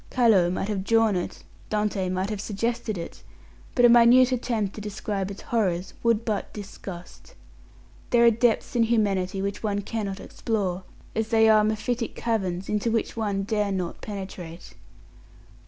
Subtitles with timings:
[0.09, 3.21] Callot might have drawn it, Dante might have suggested it,
[3.75, 7.35] but a minute attempt to describe its horrors would but disgust.
[8.09, 10.85] There are depths in humanity which one cannot explore,
[11.15, 14.73] as there are mephitic caverns into which one dare not penetrate.